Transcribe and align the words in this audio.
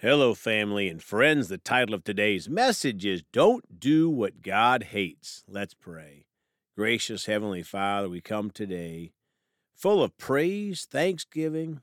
Hello, 0.00 0.34
family 0.34 0.88
and 0.88 1.02
friends. 1.02 1.48
The 1.48 1.56
title 1.56 1.94
of 1.94 2.04
today's 2.04 2.50
message 2.50 3.06
is 3.06 3.22
Don't 3.32 3.80
Do 3.80 4.10
What 4.10 4.42
God 4.42 4.82
Hates. 4.82 5.42
Let's 5.48 5.72
pray. 5.72 6.26
Gracious 6.76 7.24
Heavenly 7.24 7.62
Father, 7.62 8.06
we 8.06 8.20
come 8.20 8.50
today 8.50 9.12
full 9.74 10.02
of 10.02 10.18
praise, 10.18 10.84
thanksgiving, 10.84 11.80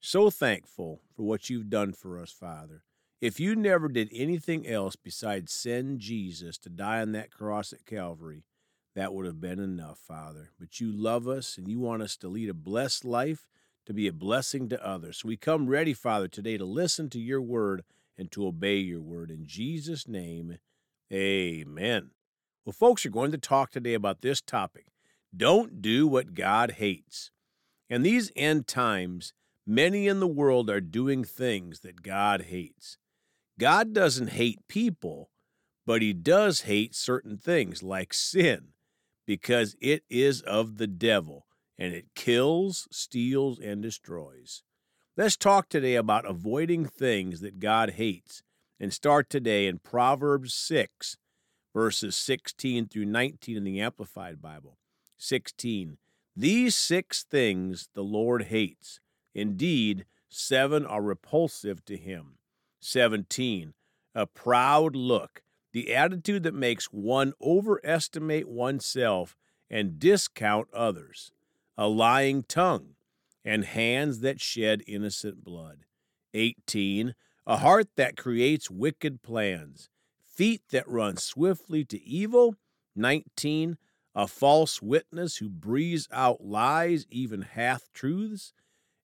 so 0.00 0.30
thankful 0.30 1.02
for 1.14 1.24
what 1.24 1.50
you've 1.50 1.68
done 1.68 1.92
for 1.92 2.18
us, 2.18 2.32
Father. 2.32 2.84
If 3.20 3.38
you 3.38 3.54
never 3.54 3.88
did 3.88 4.08
anything 4.10 4.66
else 4.66 4.96
besides 4.96 5.52
send 5.52 6.00
Jesus 6.00 6.56
to 6.60 6.70
die 6.70 7.02
on 7.02 7.12
that 7.12 7.30
cross 7.30 7.74
at 7.74 7.84
Calvary, 7.84 8.46
that 8.94 9.12
would 9.12 9.26
have 9.26 9.38
been 9.38 9.60
enough, 9.60 9.98
Father. 9.98 10.52
But 10.58 10.80
you 10.80 10.90
love 10.90 11.28
us 11.28 11.58
and 11.58 11.68
you 11.68 11.78
want 11.78 12.00
us 12.00 12.16
to 12.16 12.28
lead 12.28 12.48
a 12.48 12.54
blessed 12.54 13.04
life 13.04 13.46
to 13.86 13.92
be 13.92 14.06
a 14.06 14.12
blessing 14.12 14.68
to 14.68 14.86
others. 14.86 15.18
So 15.18 15.28
we 15.28 15.36
come 15.36 15.68
ready, 15.68 15.94
Father, 15.94 16.28
today 16.28 16.56
to 16.56 16.64
listen 16.64 17.10
to 17.10 17.20
your 17.20 17.40
word 17.40 17.82
and 18.16 18.30
to 18.32 18.46
obey 18.46 18.76
your 18.76 19.00
word. 19.00 19.30
In 19.30 19.46
Jesus' 19.46 20.06
name, 20.06 20.58
amen. 21.12 22.10
Well, 22.64 22.72
folks 22.72 23.06
are 23.06 23.10
going 23.10 23.32
to 23.32 23.38
talk 23.38 23.70
today 23.70 23.94
about 23.94 24.20
this 24.20 24.40
topic 24.40 24.86
don't 25.36 25.80
do 25.80 26.08
what 26.08 26.34
God 26.34 26.72
hates. 26.72 27.30
In 27.88 28.02
these 28.02 28.32
end 28.34 28.66
times, 28.66 29.32
many 29.66 30.08
in 30.08 30.20
the 30.20 30.26
world 30.26 30.68
are 30.68 30.80
doing 30.80 31.24
things 31.24 31.80
that 31.80 32.02
God 32.02 32.42
hates. 32.42 32.98
God 33.58 33.92
doesn't 33.92 34.30
hate 34.30 34.66
people, 34.68 35.30
but 35.86 36.02
he 36.02 36.12
does 36.12 36.62
hate 36.62 36.94
certain 36.94 37.36
things 37.36 37.82
like 37.82 38.12
sin 38.12 38.68
because 39.26 39.76
it 39.80 40.02
is 40.10 40.40
of 40.42 40.78
the 40.78 40.86
devil 40.86 41.46
and 41.80 41.94
it 41.94 42.14
kills, 42.14 42.86
steals, 42.90 43.58
and 43.58 43.80
destroys. 43.80 44.62
Let's 45.16 45.36
talk 45.36 45.70
today 45.70 45.94
about 45.94 46.26
avoiding 46.26 46.84
things 46.84 47.40
that 47.40 47.58
God 47.58 47.92
hates 47.92 48.42
and 48.78 48.92
start 48.92 49.30
today 49.30 49.66
in 49.66 49.78
Proverbs 49.78 50.52
6, 50.52 51.16
verses 51.74 52.14
16 52.16 52.88
through 52.88 53.06
19 53.06 53.56
in 53.56 53.64
the 53.64 53.80
Amplified 53.80 54.42
Bible. 54.42 54.76
16. 55.16 55.96
These 56.36 56.76
six 56.76 57.24
things 57.24 57.88
the 57.94 58.04
Lord 58.04 58.44
hates. 58.44 59.00
Indeed, 59.34 60.04
seven 60.28 60.84
are 60.84 61.02
repulsive 61.02 61.82
to 61.86 61.96
him. 61.96 62.36
17. 62.80 63.72
A 64.14 64.26
proud 64.26 64.94
look, 64.94 65.42
the 65.72 65.94
attitude 65.94 66.42
that 66.42 66.54
makes 66.54 66.86
one 66.86 67.32
overestimate 67.40 68.48
oneself 68.48 69.38
and 69.70 69.98
discount 69.98 70.68
others 70.74 71.32
a 71.80 71.88
lying 71.88 72.42
tongue, 72.42 72.90
and 73.42 73.64
hands 73.64 74.20
that 74.20 74.38
shed 74.38 74.82
innocent 74.86 75.42
blood. 75.42 75.86
18. 76.34 77.14
A 77.46 77.56
heart 77.56 77.88
that 77.96 78.18
creates 78.18 78.70
wicked 78.70 79.22
plans, 79.22 79.88
feet 80.22 80.60
that 80.72 80.86
run 80.86 81.16
swiftly 81.16 81.82
to 81.86 81.98
evil. 82.02 82.54
19. 82.94 83.78
A 84.14 84.26
false 84.26 84.82
witness 84.82 85.38
who 85.38 85.48
breathes 85.48 86.06
out 86.12 86.44
lies, 86.44 87.06
even 87.08 87.40
half 87.40 87.90
truths. 87.94 88.52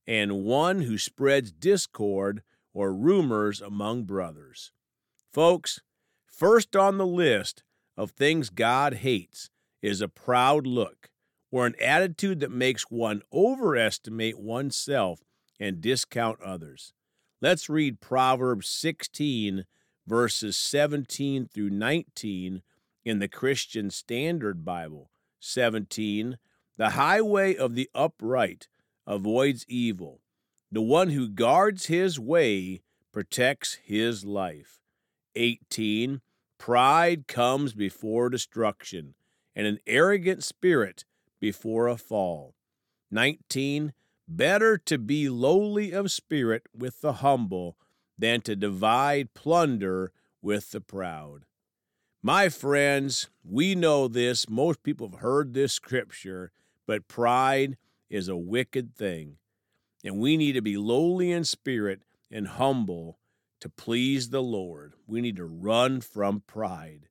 And 0.07 0.45
one 0.45 0.83
who 0.83 0.99
spreads 0.99 1.53
discord 1.53 2.43
or 2.75 2.93
rumors 2.93 3.63
among 3.63 4.05
brothers. 4.05 4.71
Folks, 5.33 5.81
first 6.27 6.77
on 6.77 6.99
the 6.99 7.07
list 7.07 7.63
of 7.97 8.11
things 8.11 8.51
God 8.51 8.97
hates 8.97 9.49
is 9.81 10.03
a 10.03 10.09
proud 10.09 10.67
look 10.67 11.09
or 11.51 11.67
an 11.67 11.75
attitude 11.81 12.41
that 12.41 12.51
makes 12.51 12.91
one 12.91 13.23
overestimate 13.33 14.39
oneself 14.39 15.21
and 15.61 15.81
discount 15.81 16.41
others. 16.43 16.93
Let's 17.41 17.69
read 17.69 18.01
Proverbs 18.01 18.69
16, 18.69 19.65
verses 20.07 20.57
17 20.57 21.47
through 21.47 21.71
19 21.71 22.63
in 23.05 23.19
the 23.19 23.29
Christian 23.29 23.91
Standard 23.91 24.65
Bible. 24.65 25.11
17. 25.41 26.39
The 26.77 26.91
highway 26.91 27.55
of 27.55 27.75
the 27.75 27.89
upright 27.95 28.69
avoids 29.07 29.65
evil. 29.69 30.21
The 30.73 30.83
one 30.83 31.11
who 31.11 31.29
guards 31.29 31.87
his 31.87 32.19
way 32.19 32.83
protects 33.13 33.79
his 33.85 34.25
life. 34.25 34.81
18. 35.37 36.21
Pride 36.59 37.29
comes 37.29 37.75
before 37.75 38.29
destruction, 38.29 39.15
and 39.55 39.67
an 39.67 39.79
arrogant 39.87 40.43
spirit 40.43 41.05
before 41.47 41.87
a 41.87 41.97
fall. 41.97 42.57
19. 43.13 43.93
Better 44.27 44.77
to 44.79 44.99
be 44.99 45.29
lowly 45.29 45.93
of 45.93 46.11
spirit 46.11 46.65
with 46.77 47.03
the 47.03 47.13
humble 47.23 47.77
than 48.19 48.41
to 48.41 48.57
divide 48.57 49.33
plunder 49.33 50.11
with 50.43 50.73
the 50.73 50.81
proud. 50.81 51.45
My 52.21 52.49
friends, 52.49 53.29
we 53.45 53.77
know 53.77 54.09
this. 54.09 54.49
Most 54.49 54.83
people 54.83 55.09
have 55.09 55.21
heard 55.21 55.55
this 55.55 55.73
scripture, 55.73 56.51
but 56.85 57.07
pride 57.07 57.77
is 58.11 58.27
a 58.27 58.37
wicked 58.37 58.97
thing. 58.97 59.37
And 60.03 60.19
we 60.19 60.37
need 60.37 60.55
to 60.55 60.63
be 60.63 60.77
lowly 60.77 61.31
in 61.31 61.45
spirit 61.45 62.01
and 62.29 62.49
humble 62.49 63.21
to 63.61 63.69
please 63.69 64.31
the 64.31 64.43
Lord. 64.43 64.95
We 65.07 65.21
need 65.21 65.37
to 65.37 65.45
run 65.45 66.01
from 66.01 66.43
pride. 66.45 67.09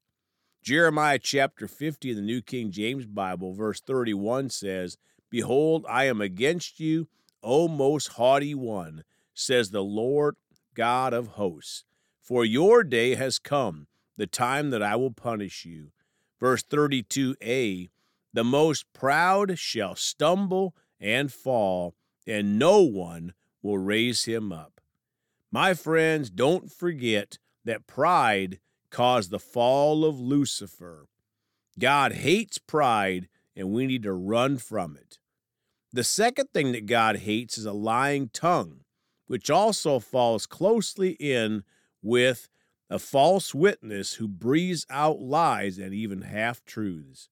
Jeremiah 0.65 1.19
chapter 1.19 1.67
50 1.67 2.09
in 2.09 2.15
the 2.15 2.23
New 2.23 2.41
King 2.41 2.71
James 2.71 3.05
Bible, 3.05 3.53
verse 3.53 3.79
31 3.81 4.49
says, 4.49 4.97
Behold, 5.29 5.85
I 5.87 6.05
am 6.05 6.21
against 6.21 6.79
you, 6.79 7.07
O 7.43 7.67
most 7.67 8.13
haughty 8.13 8.55
one, 8.55 9.03
says 9.35 9.69
the 9.69 9.83
Lord 9.83 10.37
God 10.73 11.13
of 11.13 11.27
hosts. 11.27 11.83
For 12.19 12.43
your 12.43 12.83
day 12.83 13.13
has 13.13 13.37
come, 13.37 13.85
the 14.17 14.25
time 14.25 14.71
that 14.71 14.81
I 14.81 14.95
will 14.95 15.11
punish 15.11 15.65
you. 15.65 15.91
Verse 16.39 16.63
32a, 16.63 17.89
The 18.33 18.43
most 18.43 18.91
proud 18.91 19.59
shall 19.59 19.95
stumble 19.95 20.75
and 20.99 21.31
fall, 21.31 21.93
and 22.25 22.57
no 22.57 22.81
one 22.81 23.35
will 23.61 23.77
raise 23.77 24.25
him 24.25 24.51
up. 24.51 24.81
My 25.51 25.75
friends, 25.75 26.31
don't 26.31 26.71
forget 26.71 27.37
that 27.65 27.85
pride 27.85 28.57
caused 28.89 29.31
the 29.31 29.39
fall 29.39 30.05
of 30.05 30.19
Lucifer. 30.19 31.07
God 31.77 32.13
hates 32.13 32.57
pride, 32.57 33.27
and 33.55 33.71
we 33.71 33.85
need 33.85 34.03
to 34.03 34.13
run 34.13 34.57
from 34.57 34.95
it. 34.95 35.19
The 35.91 36.03
second 36.03 36.49
thing 36.53 36.71
that 36.73 36.85
God 36.85 37.17
hates 37.17 37.57
is 37.57 37.65
a 37.65 37.73
lying 37.73 38.29
tongue, 38.29 38.81
which 39.27 39.49
also 39.49 39.99
falls 39.99 40.45
closely 40.45 41.11
in 41.19 41.63
with 42.01 42.49
a 42.89 42.99
false 42.99 43.55
witness 43.55 44.15
who 44.15 44.27
breathes 44.27 44.85
out 44.89 45.19
lies 45.19 45.77
and 45.77 45.93
even 45.93 46.21
half 46.21 46.63
truths. 46.65 47.29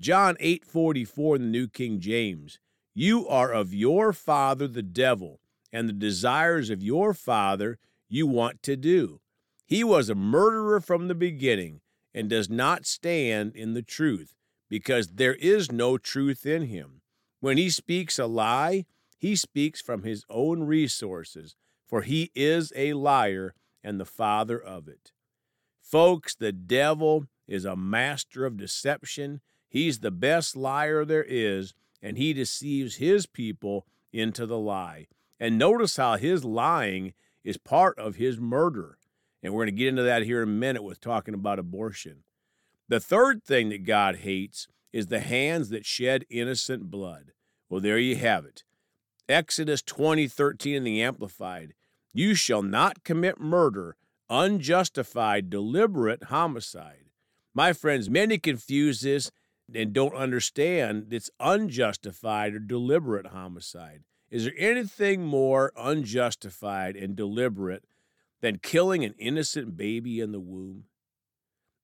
John 0.00 0.36
8:44 0.40 1.36
in 1.36 1.42
the 1.42 1.48
New 1.48 1.68
King 1.68 2.00
James, 2.00 2.58
you 2.94 3.28
are 3.28 3.52
of 3.52 3.74
your 3.74 4.12
father 4.12 4.66
the 4.66 4.82
devil, 4.82 5.40
and 5.72 5.88
the 5.88 5.92
desires 5.92 6.70
of 6.70 6.82
your 6.82 7.14
father 7.14 7.78
you 8.08 8.26
want 8.26 8.62
to 8.62 8.76
do. 8.76 9.20
He 9.68 9.84
was 9.84 10.08
a 10.08 10.14
murderer 10.14 10.80
from 10.80 11.08
the 11.08 11.14
beginning 11.14 11.82
and 12.14 12.30
does 12.30 12.48
not 12.48 12.86
stand 12.86 13.54
in 13.54 13.74
the 13.74 13.82
truth 13.82 14.34
because 14.70 15.08
there 15.08 15.34
is 15.34 15.70
no 15.70 15.98
truth 15.98 16.46
in 16.46 16.62
him. 16.62 17.02
When 17.40 17.58
he 17.58 17.68
speaks 17.68 18.18
a 18.18 18.24
lie, 18.24 18.86
he 19.18 19.36
speaks 19.36 19.82
from 19.82 20.04
his 20.04 20.24
own 20.30 20.62
resources, 20.62 21.54
for 21.86 22.00
he 22.00 22.30
is 22.34 22.72
a 22.74 22.94
liar 22.94 23.52
and 23.84 24.00
the 24.00 24.06
father 24.06 24.58
of 24.58 24.88
it. 24.88 25.12
Folks, 25.82 26.34
the 26.34 26.50
devil 26.50 27.26
is 27.46 27.66
a 27.66 27.76
master 27.76 28.46
of 28.46 28.56
deception. 28.56 29.42
He's 29.68 29.98
the 29.98 30.10
best 30.10 30.56
liar 30.56 31.04
there 31.04 31.26
is, 31.28 31.74
and 32.00 32.16
he 32.16 32.32
deceives 32.32 32.96
his 32.96 33.26
people 33.26 33.84
into 34.14 34.46
the 34.46 34.58
lie. 34.58 35.08
And 35.38 35.58
notice 35.58 35.98
how 35.98 36.16
his 36.16 36.42
lying 36.42 37.12
is 37.44 37.58
part 37.58 37.98
of 37.98 38.16
his 38.16 38.38
murder. 38.38 38.96
And 39.42 39.52
we're 39.52 39.64
going 39.64 39.74
to 39.74 39.78
get 39.78 39.88
into 39.88 40.02
that 40.02 40.22
here 40.22 40.42
in 40.42 40.48
a 40.48 40.52
minute 40.52 40.82
with 40.82 41.00
talking 41.00 41.34
about 41.34 41.58
abortion. 41.58 42.24
The 42.88 43.00
third 43.00 43.44
thing 43.44 43.68
that 43.68 43.84
God 43.84 44.16
hates 44.16 44.66
is 44.92 45.06
the 45.06 45.20
hands 45.20 45.68
that 45.68 45.86
shed 45.86 46.24
innocent 46.30 46.90
blood. 46.90 47.32
Well, 47.68 47.80
there 47.80 47.98
you 47.98 48.16
have 48.16 48.44
it. 48.44 48.64
Exodus 49.28 49.82
20, 49.82 50.26
13 50.26 50.74
in 50.74 50.84
the 50.84 51.02
Amplified. 51.02 51.74
You 52.14 52.34
shall 52.34 52.62
not 52.62 53.04
commit 53.04 53.38
murder, 53.38 53.96
unjustified, 54.30 55.50
deliberate 55.50 56.24
homicide. 56.24 57.10
My 57.54 57.72
friends, 57.72 58.08
many 58.08 58.38
confuse 58.38 59.02
this 59.02 59.30
and 59.74 59.92
don't 59.92 60.14
understand 60.14 61.08
it's 61.12 61.30
unjustified 61.38 62.54
or 62.54 62.58
deliberate 62.58 63.26
homicide. 63.26 64.04
Is 64.30 64.44
there 64.44 64.54
anything 64.58 65.24
more 65.24 65.72
unjustified 65.76 66.96
and 66.96 67.14
deliberate 67.14 67.84
than 68.40 68.58
killing 68.58 69.04
an 69.04 69.14
innocent 69.18 69.76
baby 69.76 70.20
in 70.20 70.32
the 70.32 70.40
womb? 70.40 70.84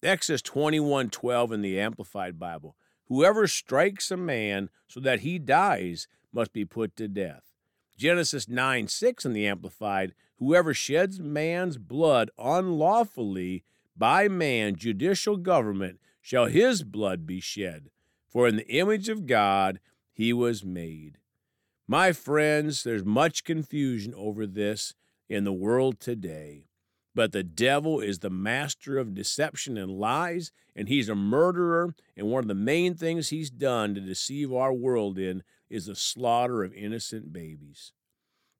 Exodus 0.03 0.43
21:12 0.43 1.53
in 1.53 1.63
the 1.63 1.81
Amplified 1.81 2.39
Bible. 2.39 2.77
Whoever 3.07 3.47
strikes 3.47 4.11
a 4.11 4.17
man 4.17 4.71
so 4.87 5.01
that 5.01 5.21
he 5.21 5.39
dies 5.39 6.09
must 6.33 6.53
be 6.53 6.65
put 6.65 6.97
to 6.97 7.09
death. 7.09 7.53
Genesis 7.97 8.49
9 8.49 8.89
6 8.89 9.25
in 9.25 9.33
the 9.33 9.47
Amplified 9.47 10.15
Whoever 10.39 10.75
sheds 10.75 11.21
man's 11.21 11.79
blood 11.79 12.31
unlawfully 12.39 13.65
by 13.97 14.29
man, 14.29 14.75
judicial 14.75 15.37
government, 15.37 16.01
shall 16.21 16.47
his 16.47 16.83
blood 16.83 17.27
be 17.27 17.41
shed. 17.41 17.91
For 18.27 18.49
in 18.49 18.57
the 18.57 18.69
image 18.69 19.09
of 19.09 19.27
God 19.27 19.79
he 20.13 20.33
was 20.33 20.65
made. 20.65 21.19
My 21.87 22.13
friends, 22.13 22.83
there's 22.83 23.05
much 23.05 23.45
confusion 23.45 24.13
over 24.17 24.47
this 24.47 24.95
in 25.29 25.45
the 25.45 25.53
world 25.53 26.01
today. 26.01 26.67
But 27.15 27.33
the 27.33 27.45
devil 27.45 28.01
is 28.01 28.19
the 28.19 28.31
master 28.31 28.99
of 28.99 29.15
deception 29.15 29.79
and 29.79 29.93
lies, 29.93 30.51
and 30.75 30.89
he's 30.89 31.09
a 31.09 31.15
murderer. 31.15 31.95
And 32.17 32.27
one 32.27 32.45
of 32.45 32.49
the 32.49 32.55
main 32.55 32.95
things 32.95 33.29
he's 33.29 33.51
done 33.51 33.95
to 33.95 34.01
deceive 34.01 34.53
our 34.53 34.73
world 34.73 35.19
in 35.19 35.43
is 35.71 35.87
the 35.87 35.95
slaughter 35.95 36.65
of 36.65 36.75
innocent 36.75 37.33
babies. 37.33 37.93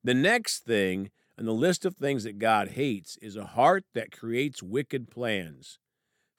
The 0.03 0.13
next 0.13 0.63
thing 0.63 1.11
on 1.37 1.45
the 1.45 1.53
list 1.53 1.83
of 1.85 1.95
things 1.95 2.23
that 2.23 2.39
God 2.39 2.69
hates 2.69 3.17
is 3.21 3.35
a 3.35 3.45
heart 3.45 3.83
that 3.93 4.11
creates 4.11 4.63
wicked 4.63 5.09
plans. 5.09 5.79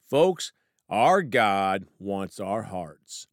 Folks, 0.08 0.52
our 0.88 1.22
God 1.22 1.86
wants 1.98 2.40
our 2.40 2.62
hearts. 2.62 3.26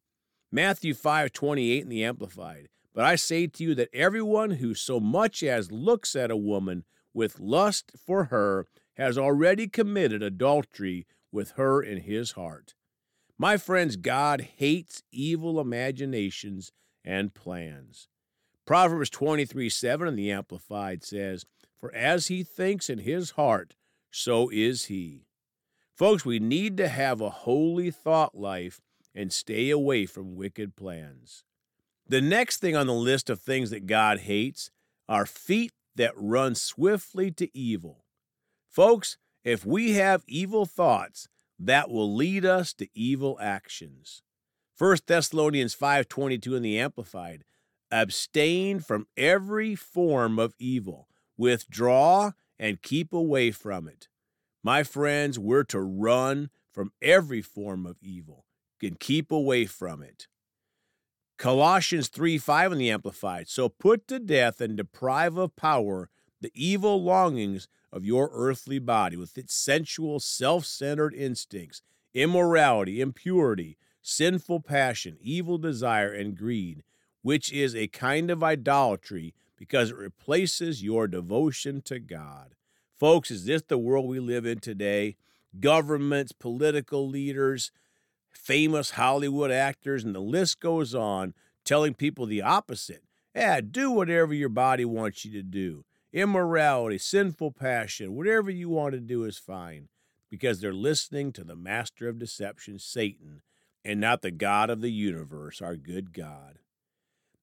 Matthew 0.50 0.92
5:28 0.92 1.82
in 1.82 1.88
the 1.88 2.04
amplified. 2.04 2.68
But 2.94 3.04
I 3.04 3.16
say 3.16 3.48
to 3.48 3.64
you 3.64 3.74
that 3.74 3.92
everyone 3.92 4.52
who 4.52 4.74
so 4.74 5.00
much 5.00 5.42
as 5.42 5.72
looks 5.72 6.14
at 6.14 6.30
a 6.30 6.36
woman 6.36 6.84
with 7.12 7.40
lust 7.40 7.92
for 8.06 8.24
her 8.26 8.66
has 8.96 9.18
already 9.18 9.66
committed 9.66 10.22
adultery 10.22 11.06
with 11.32 11.52
her 11.52 11.82
in 11.82 12.02
his 12.02 12.32
heart. 12.32 12.74
My 13.36 13.56
friends, 13.56 13.96
God 13.96 14.48
hates 14.56 15.02
evil 15.10 15.58
imaginations 15.60 16.70
and 17.04 17.34
plans. 17.34 18.08
Proverbs 18.64 19.10
23 19.10 19.68
7 19.68 20.08
in 20.08 20.16
the 20.16 20.30
Amplified 20.30 21.02
says, 21.02 21.44
For 21.78 21.92
as 21.92 22.28
he 22.28 22.44
thinks 22.44 22.88
in 22.88 23.00
his 23.00 23.32
heart, 23.32 23.74
so 24.10 24.48
is 24.50 24.84
he. 24.84 25.26
Folks, 25.92 26.24
we 26.24 26.38
need 26.38 26.76
to 26.76 26.88
have 26.88 27.20
a 27.20 27.30
holy 27.30 27.90
thought 27.90 28.36
life 28.36 28.80
and 29.14 29.32
stay 29.32 29.70
away 29.70 30.06
from 30.06 30.36
wicked 30.36 30.76
plans. 30.76 31.44
The 32.06 32.20
next 32.20 32.58
thing 32.58 32.76
on 32.76 32.86
the 32.86 32.92
list 32.92 33.30
of 33.30 33.40
things 33.40 33.70
that 33.70 33.86
God 33.86 34.20
hates 34.20 34.70
are 35.08 35.26
feet 35.26 35.72
that 35.96 36.12
run 36.16 36.54
swiftly 36.54 37.30
to 37.32 37.56
evil. 37.56 38.04
Folks, 38.68 39.16
if 39.42 39.64
we 39.64 39.92
have 39.92 40.24
evil 40.26 40.66
thoughts, 40.66 41.28
that 41.58 41.90
will 41.90 42.14
lead 42.14 42.44
us 42.44 42.72
to 42.74 42.88
evil 42.94 43.38
actions. 43.40 44.22
1 44.76 45.06
Thessalonians 45.06 45.74
5:22 45.74 46.56
in 46.56 46.62
the 46.62 46.78
amplified, 46.78 47.44
abstain 47.90 48.80
from 48.80 49.06
every 49.16 49.74
form 49.74 50.38
of 50.38 50.54
evil, 50.58 51.08
withdraw 51.36 52.32
and 52.58 52.82
keep 52.82 53.12
away 53.12 53.50
from 53.50 53.88
it. 53.88 54.08
My 54.62 54.82
friends, 54.82 55.38
we're 55.38 55.64
to 55.64 55.80
run 55.80 56.50
from 56.72 56.92
every 57.00 57.40
form 57.40 57.86
of 57.86 58.02
evil 58.02 58.46
and 58.82 58.98
keep 58.98 59.30
away 59.30 59.64
from 59.66 60.02
it. 60.02 60.26
Colossians 61.36 62.08
3 62.08 62.38
5 62.38 62.72
in 62.72 62.78
the 62.78 62.90
Amplified. 62.90 63.48
So 63.48 63.68
put 63.68 64.06
to 64.08 64.18
death 64.18 64.60
and 64.60 64.76
deprive 64.76 65.36
of 65.36 65.56
power 65.56 66.10
the 66.40 66.52
evil 66.54 67.02
longings 67.02 67.68
of 67.92 68.04
your 68.04 68.30
earthly 68.32 68.78
body 68.78 69.16
with 69.16 69.38
its 69.38 69.54
sensual, 69.54 70.20
self 70.20 70.66
centered 70.66 71.14
instincts, 71.14 71.80
immorality, 72.12 73.00
impurity, 73.00 73.78
sinful 74.02 74.60
passion, 74.60 75.16
evil 75.20 75.58
desire, 75.58 76.12
and 76.12 76.36
greed, 76.36 76.82
which 77.22 77.52
is 77.52 77.74
a 77.74 77.88
kind 77.88 78.30
of 78.30 78.42
idolatry 78.42 79.32
because 79.56 79.90
it 79.90 79.96
replaces 79.96 80.82
your 80.82 81.08
devotion 81.08 81.80
to 81.82 81.98
God. 81.98 82.54
Folks, 82.98 83.30
is 83.30 83.46
this 83.46 83.62
the 83.62 83.78
world 83.78 84.06
we 84.06 84.20
live 84.20 84.44
in 84.44 84.60
today? 84.60 85.16
Governments, 85.58 86.32
political 86.32 87.08
leaders, 87.08 87.72
famous 88.34 88.92
Hollywood 88.92 89.50
actors, 89.50 90.04
and 90.04 90.14
the 90.14 90.20
list 90.20 90.60
goes 90.60 90.94
on, 90.94 91.34
telling 91.64 91.94
people 91.94 92.26
the 92.26 92.42
opposite. 92.42 93.02
Yeah, 93.34 93.60
do 93.60 93.90
whatever 93.90 94.34
your 94.34 94.48
body 94.48 94.84
wants 94.84 95.24
you 95.24 95.32
to 95.32 95.42
do. 95.42 95.84
Immorality, 96.12 96.98
sinful 96.98 97.52
passion, 97.52 98.14
whatever 98.14 98.50
you 98.50 98.68
want 98.68 98.92
to 98.92 99.00
do 99.00 99.24
is 99.24 99.38
fine, 99.38 99.88
because 100.30 100.60
they're 100.60 100.72
listening 100.72 101.32
to 101.32 101.42
the 101.42 101.56
master 101.56 102.08
of 102.08 102.18
deception, 102.18 102.78
Satan, 102.78 103.42
and 103.84 104.00
not 104.00 104.22
the 104.22 104.30
God 104.30 104.70
of 104.70 104.80
the 104.80 104.92
universe, 104.92 105.60
our 105.60 105.76
good 105.76 106.12
God. 106.12 106.58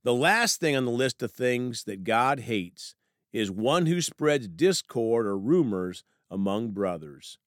The 0.04 0.14
last 0.14 0.60
thing 0.60 0.76
on 0.76 0.86
the 0.86 0.92
list 0.92 1.22
of 1.22 1.32
things 1.32 1.84
that 1.84 2.04
God 2.04 2.42
hates 2.42 2.96
is 3.34 3.52
one 3.52 3.86
who 3.86 4.02
spreads 4.02 4.48
discord 4.48 5.26
or 5.26 5.38
rumors 5.38 6.04
among 6.30 6.72
brothers. 6.72 7.38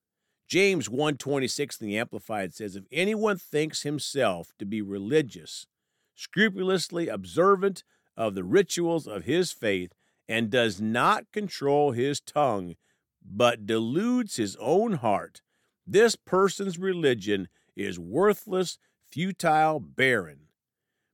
James 0.46 0.88
1:26 0.88 1.80
in 1.80 1.86
the 1.86 1.98
amplified 1.98 2.54
says 2.54 2.76
if 2.76 2.84
anyone 2.92 3.38
thinks 3.38 3.82
himself 3.82 4.52
to 4.58 4.66
be 4.66 4.82
religious, 4.82 5.66
scrupulously 6.14 7.08
observant 7.08 7.82
of 8.16 8.34
the 8.34 8.44
rituals 8.44 9.06
of 9.06 9.24
his 9.24 9.52
faith 9.52 9.92
and 10.28 10.50
does 10.50 10.80
not 10.80 11.30
control 11.32 11.92
his 11.92 12.20
tongue 12.20 12.76
but 13.24 13.66
deludes 13.66 14.36
his 14.36 14.54
own 14.56 14.94
heart, 14.94 15.40
this 15.86 16.14
person's 16.14 16.78
religion 16.78 17.48
is 17.74 17.98
worthless, 17.98 18.78
futile, 19.02 19.80
barren. 19.80 20.48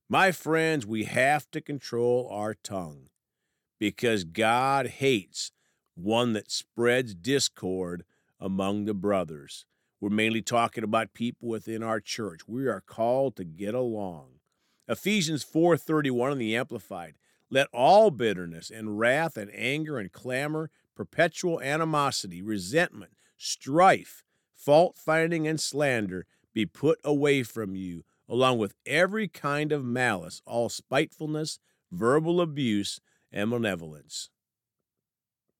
My 0.09 0.31
friends, 0.31 0.85
we 0.85 1.05
have 1.05 1.49
to 1.51 1.61
control 1.61 2.27
our 2.29 2.53
tongue 2.53 3.09
because 3.79 4.23
God 4.25 4.87
hates 4.87 5.51
one 5.95 6.33
that 6.33 6.51
spreads 6.51 7.15
discord 7.15 8.03
among 8.41 8.85
the 8.85 8.93
brothers. 8.93 9.65
We're 10.01 10.09
mainly 10.09 10.41
talking 10.41 10.83
about 10.83 11.13
people 11.13 11.47
within 11.47 11.83
our 11.83 11.99
church. 12.01 12.41
We 12.47 12.67
are 12.67 12.81
called 12.81 13.35
to 13.35 13.43
get 13.43 13.75
along. 13.75 14.39
Ephesians 14.87 15.43
4:31 15.43 16.33
in 16.33 16.37
the 16.39 16.55
amplified. 16.55 17.15
Let 17.51 17.67
all 17.71 18.09
bitterness 18.09 18.71
and 18.71 18.97
wrath 18.97 19.37
and 19.37 19.51
anger 19.53 19.99
and 19.99 20.11
clamor, 20.11 20.71
perpetual 20.95 21.61
animosity, 21.61 22.41
resentment, 22.41 23.13
strife, 23.37 24.23
fault 24.55 24.97
finding 24.97 25.47
and 25.47 25.59
slander 25.59 26.25
be 26.53 26.65
put 26.65 26.99
away 27.03 27.43
from 27.43 27.75
you, 27.75 28.03
along 28.27 28.57
with 28.57 28.73
every 28.85 29.27
kind 29.27 29.71
of 29.71 29.83
malice, 29.83 30.41
all 30.45 30.69
spitefulness, 30.69 31.59
verbal 31.91 32.41
abuse, 32.41 32.99
and 33.31 33.49
malevolence. 33.49 34.29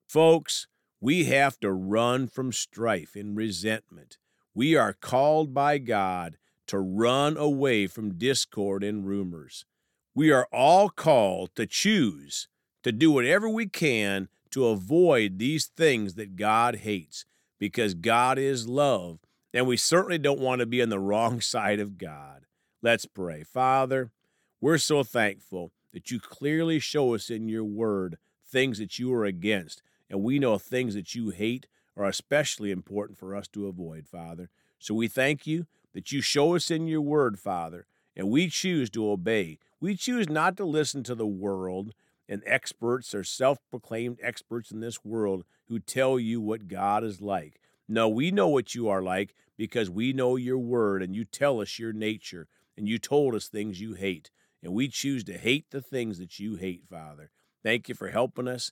Folks, 0.08 0.68
we 1.02 1.26
have 1.26 1.60
to 1.60 1.72
run 1.72 2.28
from 2.28 2.52
strife 2.52 3.16
and 3.16 3.36
resentment. 3.36 4.18
We 4.54 4.76
are 4.76 4.94
called 4.94 5.54
by 5.54 5.80
God 5.80 6.38
to 6.68 6.78
run 6.80 7.36
away 7.38 7.88
from 7.88 8.20
discord 8.20 8.84
and 8.84 9.06
rumors. 9.06 9.66
We 10.14 10.32
are 10.32 10.48
all 10.52 10.90
called 10.90 11.56
to 11.56 11.66
choose 11.66 12.48
to 12.84 12.92
do 12.92 13.12
whatever 13.12 13.50
we 13.50 13.66
can 13.68 14.30
to 14.52 14.68
avoid 14.68 15.40
these 15.40 15.66
things 15.66 16.14
that 16.16 16.36
God 16.36 16.78
hates 16.78 17.26
because 17.60 17.94
God 17.94 18.38
is 18.38 18.68
love, 18.68 19.20
and 19.54 19.66
we 19.66 19.78
certainly 19.78 20.18
don't 20.18 20.40
want 20.40 20.60
to 20.60 20.66
be 20.66 20.82
on 20.82 20.90
the 20.90 21.00
wrong 21.00 21.42
side 21.42 21.80
of 21.80 21.98
God. 21.98 22.46
Let's 22.82 23.06
pray. 23.06 23.44
Father, 23.44 24.12
we're 24.60 24.78
so 24.78 25.04
thankful 25.04 25.72
that 25.94 26.12
you 26.12 26.20
clearly 26.20 26.80
show 26.80 27.16
us 27.16 27.30
in 27.30 27.48
your 27.48 27.64
word 27.64 28.18
things 28.48 28.80
that 28.80 29.00
you 29.00 29.14
are 29.14 29.26
against 29.26 29.82
and 30.12 30.22
we 30.22 30.38
know 30.38 30.58
things 30.58 30.94
that 30.94 31.16
you 31.16 31.30
hate 31.30 31.68
are 31.96 32.06
especially 32.06 32.70
important 32.70 33.18
for 33.18 33.34
us 33.34 33.48
to 33.48 33.68
avoid, 33.68 34.08
Father. 34.08 34.50
So 34.78 34.94
we 34.94 35.08
thank 35.08 35.48
you 35.48 35.66
that 35.94 36.12
you 36.12 36.22
show 36.22 36.54
us 36.54 36.70
in 36.70 36.86
your 36.86 37.02
word, 37.02 37.40
Father, 37.40 37.86
and 38.16 38.30
we 38.30 38.50
choose 38.50 38.90
to 38.92 39.10
obey. 39.10 39.58
We 39.80 39.96
choose 39.96 40.28
not 40.28 40.58
to 40.58 40.66
listen 40.66 41.04
to 41.04 41.16
the 41.16 41.26
world 41.26 41.94
and 42.28 42.44
experts 42.46 43.16
or 43.16 43.24
self 43.24 43.60
proclaimed 43.70 44.20
experts 44.22 44.70
in 44.70 44.82
this 44.82 45.04
world 45.06 45.46
who 45.70 45.80
tell 45.80 46.20
you 46.20 46.42
what 46.42 46.68
God 46.68 47.06
is 47.06 47.22
like. 47.22 47.62
No, 47.88 48.10
we 48.10 48.32
know 48.32 48.50
what 48.50 48.76
you 48.76 48.90
are 48.90 49.02
like 49.02 49.34
because 49.58 49.90
we 49.90 50.12
know 50.12 50.36
your 50.36 50.58
word 50.58 51.02
and 51.02 51.16
you 51.16 51.24
tell 51.24 51.62
us 51.62 51.80
your 51.80 51.94
nature 51.94 52.48
and 52.78 52.88
you 52.88 52.98
told 52.98 53.34
us 53.34 53.48
things 53.48 53.80
you 53.80 53.94
hate. 53.94 54.30
And 54.62 54.74
we 54.74 54.90
choose 54.90 55.24
to 55.26 55.38
hate 55.38 55.72
the 55.72 55.82
things 55.82 56.20
that 56.20 56.38
you 56.40 56.56
hate, 56.56 56.84
Father. 56.90 57.32
Thank 57.64 57.90
you 57.90 57.96
for 57.96 58.10
helping 58.10 58.48
us. 58.48 58.72